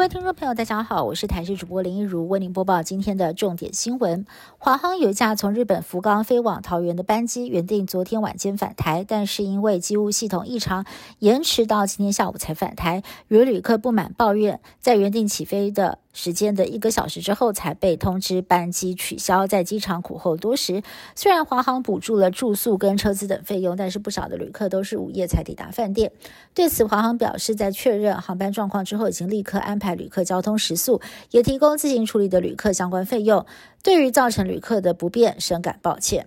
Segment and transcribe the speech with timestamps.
[0.00, 4.24] 各位听众朋友，大家好，我是台视主播林一如，为您播报今天的重点新闻。
[4.56, 10.86] 华航有一架从日本福冈飞往桃园的班机，原定昨天晚间返台，但是因为机务系统异常，
[11.18, 13.02] 延迟到今天下午才返台。
[13.28, 15.98] 有旅客不满抱怨，在原定起飞的。
[16.12, 20.82] 时间的一个小时之后才被通知班机取消，在机场苦候多时。
[21.14, 26.12] 虽然华航补助了住宿跟车资等费用，但是不少的旅客都是午夜才抵达饭店。
[26.52, 33.46] 对此，华航表示，在确认航班状况之后，已经立刻安排旅客交通食宿，也提供自行处理的旅客相关费用。
[33.82, 36.26] 对于造成旅客的不便，深感抱歉。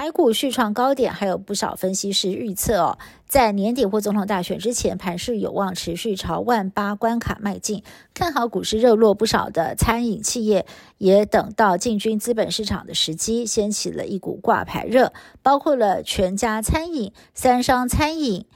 [0.00, 7.82] 台股续创高点，还有不少分析师预测哦，在年底或总统大选之前，盘势有望持续朝万八关卡迈进，
[8.14, 9.12] 看好股市热络。
[9.12, 10.66] 不少的餐饮企业
[10.98, 18.46] 也等到进军资本市场的时机，掀起了一股挂牌热，包括了全家餐饮、三商餐饮、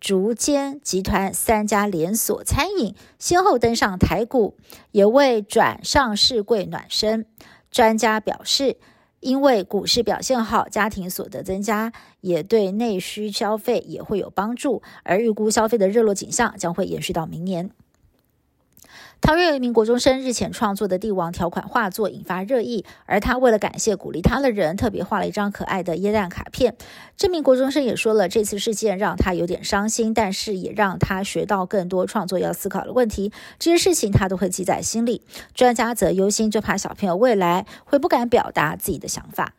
[0.00, 4.54] 竹间集团三家连锁餐饮，先后登上台股，
[4.92, 7.24] 也为转上市柜暖身。
[7.70, 8.76] 专家表示。
[9.20, 17.70] 因为股市表现好，家庭所得增加，也对内需消费也会有帮助，而预估消费的热络景象将会延续到明年。
[19.20, 26.74] 桃园有一名国中生日前创作的帝王条款画作引发热议，而他为了感谢鼓励他的人，特别画了一张可爱的椰蛋卡片。
[27.16, 33.30] 这名国中生也说了，这次事件让他有点伤心，但是也让他学到更多创作要思考的问题。
[33.58, 35.22] 这些事情他都会记在心里。
[35.54, 39.52] 专家则忧心，就怕小朋友未来会不敢表达自己的想法。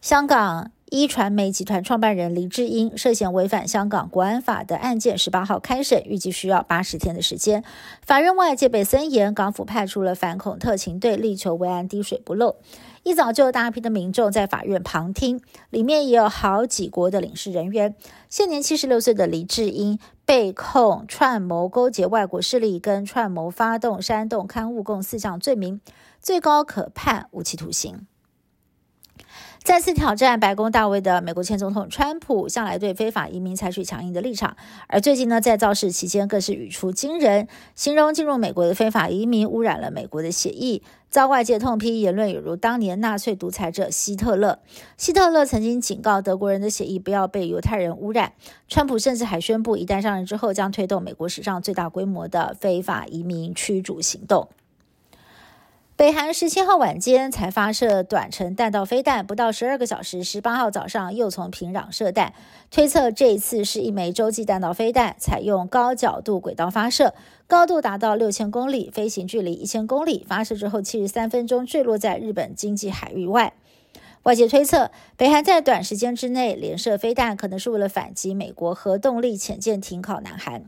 [0.00, 0.75] 香港。
[0.88, 7.64] 一传媒集团创办人黎智英涉嫌违反香港国安法的案件，十八号开审，预计需要八十天的时间。
[8.02, 12.54] 法院外戒备森严，港府派出了反恐特勤队，力求维安滴水不漏。
[13.02, 17.96] 一早就有大批的民众在法院旁听，里面也有好几国的领事人员。
[18.30, 25.80] 现年七十六岁的黎智英被控串谋勾结外国势力，跟串谋发动煽动刊物共四项罪名，
[26.20, 28.06] 最高可判无期徒刑。
[29.62, 34.56] 再次挑战白宫大位的美国前总统川普，向来对非法移民采取强硬的立场，
[34.86, 44.60] 而最近呢，在造势期间更是语出惊人，形容进入美国的非法移民污染了美国的血液，遭外界痛批言论有如当年纳粹独裁者希特勒。
[44.96, 48.34] 希特勒曾经警告德国人的血液不要被犹太人污染，
[48.68, 54.48] 川普甚至还宣布，一旦上任之后，将推动美国史上最大规模的非法移民驱逐行动。
[55.96, 62.34] 北韩十七号晚间才发射短程弹道飞弹，不到十二个小时，十八号早上又从平壤射弹。
[62.70, 67.14] 推测这一次是一枚洲际弹道飞弹，采用高角度轨道发射，
[67.46, 70.22] 高度达到六千公里，飞行距离一千公里。
[70.28, 73.54] 发射之后七十三分钟坠落在日本经济海域外。
[74.24, 80.64] 外界推测，北韩在短时间之内连射飞弹，可能是为了反击美国核动力潜舰停靠南韩。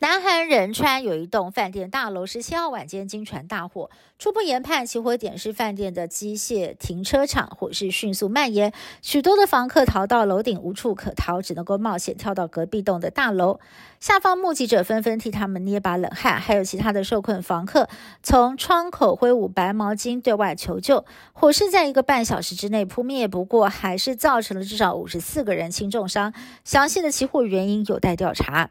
[0.00, 3.90] 南韩仁川有一栋饭店大楼，十七号晚间惊传大火。
[4.18, 8.72] 初步研判，起火点是饭店的机械停车场，火势迅速蔓延，
[9.02, 13.60] 许多的房客逃到楼顶无处可逃，只能够冒险跳到隔壁栋的大楼。
[13.98, 17.86] 下方目击者纷纷替他们捏把冷汗，还有其他的受困房客
[18.22, 21.04] 从窗口挥舞白毛巾对外求救。
[21.34, 26.32] 火势在一个半小时之内扑灭，不过还是造成了至少五十四个人轻重伤。
[26.64, 28.70] 详细的起火原因有待调查。